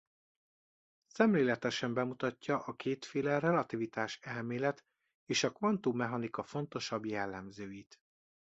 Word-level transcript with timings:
Szemléletesen 1.07 1.93
bemutatja 1.93 2.59
a 2.59 2.75
kétféle 2.75 3.39
relativitáselmélet 3.39 4.85
és 5.25 5.43
a 5.43 5.51
kvantummechanika 5.51 6.43
fontosabb 6.43 7.05
jellemzőit. 7.05 8.01